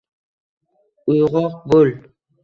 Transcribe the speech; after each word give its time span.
Uyg’ok 1.13 1.59
bo’l 1.69 1.89